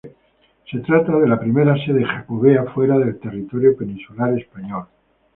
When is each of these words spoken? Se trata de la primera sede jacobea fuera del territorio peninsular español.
Se 0.71 0.79
trata 0.79 1.15
de 1.19 1.27
la 1.27 1.39
primera 1.39 1.75
sede 1.85 2.03
jacobea 2.03 2.63
fuera 2.71 2.97
del 2.97 3.19
territorio 3.19 3.77
peninsular 3.77 4.35
español. 4.35 4.85